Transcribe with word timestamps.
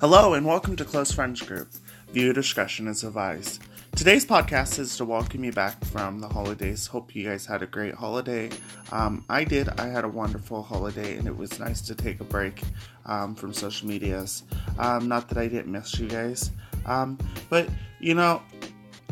Hello 0.00 0.32
and 0.32 0.46
welcome 0.46 0.76
to 0.76 0.84
Close 0.86 1.12
Friends 1.12 1.42
Group. 1.42 1.68
Viewer 2.12 2.32
discretion 2.32 2.88
is 2.88 3.04
advised. 3.04 3.62
Today's 3.94 4.24
podcast 4.24 4.78
is 4.78 4.96
to 4.96 5.04
welcome 5.04 5.44
you 5.44 5.52
back 5.52 5.84
from 5.84 6.20
the 6.20 6.28
holidays. 6.28 6.86
Hope 6.86 7.14
you 7.14 7.28
guys 7.28 7.44
had 7.44 7.62
a 7.62 7.66
great 7.66 7.92
holiday. 7.92 8.48
Um, 8.92 9.22
I 9.28 9.44
did. 9.44 9.68
I 9.78 9.88
had 9.88 10.04
a 10.04 10.08
wonderful 10.08 10.62
holiday, 10.62 11.18
and 11.18 11.28
it 11.28 11.36
was 11.36 11.60
nice 11.60 11.82
to 11.82 11.94
take 11.94 12.18
a 12.20 12.24
break 12.24 12.62
um, 13.04 13.34
from 13.34 13.52
social 13.52 13.88
medias. 13.88 14.44
Um, 14.78 15.06
not 15.06 15.28
that 15.28 15.36
I 15.36 15.48
didn't 15.48 15.70
miss 15.70 15.98
you 15.98 16.08
guys, 16.08 16.50
um, 16.86 17.18
but 17.50 17.68
you 18.00 18.14
know, 18.14 18.40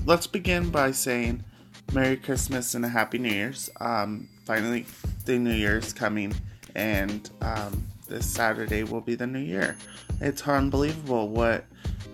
let's 0.07 0.27
begin 0.27 0.71
by 0.71 0.93
saying 0.93 1.45
Merry 1.93 2.17
Christmas 2.17 2.75
and 2.75 2.83
a 2.87 2.89
Happy 2.89 3.19
New 3.19 3.29
Year's. 3.29 3.69
Um, 3.79 4.27
finally, 4.47 4.87
the 5.27 5.39
New 5.39 5.53
Year's 5.53 5.93
coming, 5.93 6.33
and 6.75 7.29
um, 7.43 7.87
this 8.09 8.27
Saturday 8.27 8.83
will 8.83 9.01
be 9.01 9.15
the 9.15 9.27
new 9.27 9.39
year. 9.39 9.77
It's 10.21 10.47
unbelievable 10.47 11.29
what 11.29 11.65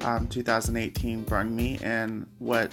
um, 0.03 0.27
2018 0.29 1.23
brought 1.23 1.49
me 1.49 1.79
and 1.83 2.27
what 2.39 2.73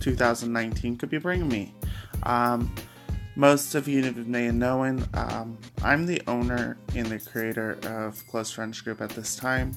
2019 0.00 0.96
could 0.96 1.10
be 1.10 1.18
bringing 1.18 1.48
me. 1.48 1.74
Um, 2.22 2.74
most 3.36 3.74
of 3.74 3.86
you 3.86 4.12
may 4.26 4.46
have 4.46 4.54
known 4.54 5.06
um, 5.14 5.58
I'm 5.82 6.06
the 6.06 6.20
owner 6.26 6.76
and 6.96 7.06
the 7.06 7.20
creator 7.20 7.78
of 7.84 8.26
Close 8.26 8.50
Friends 8.50 8.80
Group 8.80 9.00
at 9.00 9.10
this 9.10 9.36
time. 9.36 9.76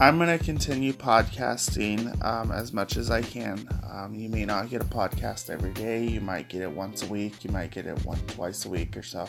I'm 0.00 0.16
going 0.16 0.38
to 0.38 0.42
continue 0.44 0.92
podcasting 0.92 2.24
um, 2.24 2.52
as 2.52 2.72
much 2.72 2.96
as 2.96 3.10
I 3.10 3.20
can. 3.20 3.68
Um, 3.90 4.14
you 4.14 4.28
may 4.28 4.44
not 4.44 4.70
get 4.70 4.80
a 4.80 4.84
podcast 4.84 5.50
every 5.50 5.72
day. 5.72 6.06
You 6.06 6.20
might 6.20 6.48
get 6.48 6.62
it 6.62 6.70
once 6.70 7.02
a 7.02 7.06
week. 7.06 7.42
You 7.42 7.50
might 7.50 7.72
get 7.72 7.84
it 7.84 8.04
once, 8.04 8.22
twice 8.32 8.64
a 8.64 8.68
week 8.68 8.96
or 8.96 9.02
so. 9.02 9.28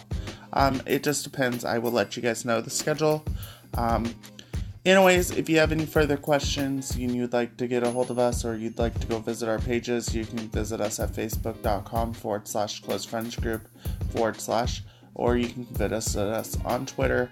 Um, 0.54 0.80
it 0.86 1.04
just 1.04 1.24
depends. 1.24 1.66
I 1.66 1.80
will 1.80 1.90
let 1.90 2.16
you 2.16 2.22
guys 2.22 2.46
know 2.46 2.62
the 2.62 2.70
schedule. 2.70 3.26
Um, 3.74 4.14
anyways, 4.86 5.32
if 5.32 5.50
you 5.50 5.58
have 5.58 5.72
any 5.72 5.88
further 5.88 6.18
questions 6.18 6.96
you'd 6.96 7.34
like 7.34 7.58
to 7.58 7.66
get 7.66 7.82
a 7.82 7.90
hold 7.90 8.12
of 8.12 8.20
us 8.20 8.46
or 8.46 8.56
you'd 8.56 8.78
like 8.78 9.00
to 9.00 9.08
go 9.08 9.18
visit 9.18 9.50
our 9.50 9.58
pages, 9.58 10.14
you 10.14 10.24
can 10.24 10.38
visit 10.38 10.80
us 10.82 11.00
at 11.00 11.10
facebook.com 11.10 12.14
forward 12.14 12.48
slash 12.48 12.80
close 12.82 13.06
friends 13.06 13.36
group 13.36 13.68
forward 14.12 14.40
slash, 14.40 14.84
or 15.16 15.36
you 15.36 15.48
can 15.48 15.66
visit 15.66 16.16
us 16.16 16.64
on 16.64 16.86
Twitter. 16.86 17.32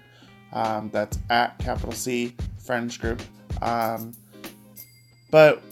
Um, 0.52 0.90
that's 0.92 1.20
at 1.30 1.56
capital 1.58 1.92
C 1.92 2.34
friends 2.68 2.98
group. 2.98 3.22
Um, 3.62 4.14
but 5.30 5.62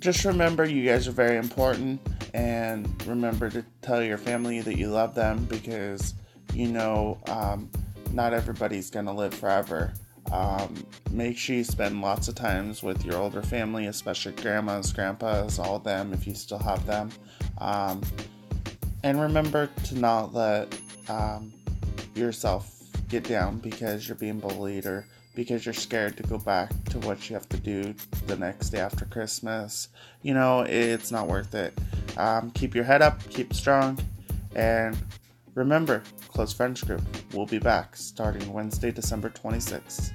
just 0.00 0.24
remember, 0.24 0.64
you 0.64 0.84
guys 0.84 1.06
are 1.06 1.12
very 1.12 1.36
important, 1.36 2.00
and 2.34 2.88
remember 3.06 3.48
to 3.50 3.64
tell 3.82 4.02
your 4.02 4.18
family 4.18 4.60
that 4.62 4.76
you 4.76 4.88
love 4.88 5.14
them 5.14 5.44
because 5.44 6.14
you 6.54 6.66
know 6.66 7.18
um, 7.28 7.70
not 8.10 8.32
everybody's 8.32 8.90
gonna 8.90 9.14
live 9.14 9.32
forever. 9.32 9.92
Um, 10.32 10.74
make 11.12 11.38
sure 11.38 11.54
you 11.54 11.64
spend 11.64 12.02
lots 12.02 12.26
of 12.26 12.34
times 12.34 12.82
with 12.82 13.04
your 13.04 13.16
older 13.16 13.40
family, 13.40 13.86
especially 13.86 14.32
grandmas, 14.32 14.92
grandpas, 14.92 15.60
all 15.60 15.76
of 15.76 15.84
them 15.84 16.12
if 16.12 16.26
you 16.26 16.34
still 16.34 16.58
have 16.58 16.84
them. 16.84 17.10
Um, 17.58 18.02
and 19.04 19.20
remember 19.20 19.70
to 19.84 19.96
not 19.96 20.34
let 20.34 20.76
um, 21.08 21.52
yourself 22.16 22.74
get 23.08 23.22
down 23.22 23.58
because 23.58 24.08
you're 24.08 24.16
being 24.16 24.40
bullied 24.40 24.84
or 24.84 25.06
because 25.38 25.64
you're 25.64 25.72
scared 25.72 26.16
to 26.16 26.24
go 26.24 26.36
back 26.36 26.68
to 26.86 26.98
what 26.98 27.30
you 27.30 27.34
have 27.34 27.48
to 27.48 27.56
do 27.58 27.94
the 28.26 28.34
next 28.34 28.70
day 28.70 28.80
after 28.80 29.04
Christmas. 29.04 29.88
You 30.20 30.34
know, 30.34 30.62
it's 30.62 31.12
not 31.12 31.28
worth 31.28 31.54
it. 31.54 31.78
Um, 32.16 32.50
keep 32.50 32.74
your 32.74 32.82
head 32.82 33.02
up, 33.02 33.22
keep 33.30 33.54
strong, 33.54 34.00
and 34.56 34.98
remember, 35.54 36.02
Close 36.32 36.52
Friends 36.52 36.82
Group 36.82 37.02
will 37.32 37.46
be 37.46 37.60
back 37.60 37.94
starting 37.94 38.52
Wednesday, 38.52 38.90
December 38.90 39.30
26th. 39.30 40.10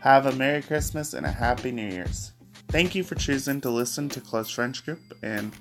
Have 0.00 0.26
a 0.26 0.32
Merry 0.32 0.60
Christmas 0.60 1.14
and 1.14 1.24
a 1.24 1.32
Happy 1.32 1.72
New 1.72 1.88
Year's. 1.88 2.32
Thank 2.68 2.94
you 2.94 3.02
for 3.02 3.14
choosing 3.14 3.62
to 3.62 3.70
listen 3.70 4.10
to 4.10 4.20
Close 4.20 4.50
Friends 4.50 4.80
Group, 4.80 5.00
and 5.22 5.52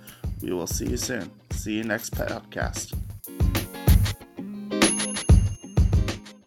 we 0.41 0.51
will 0.51 0.68
see 0.68 0.88
you 0.88 0.97
soon. 0.97 1.31
See 1.51 1.78
you 1.78 1.85
next 1.85 2.13
podcast. 2.16 2.94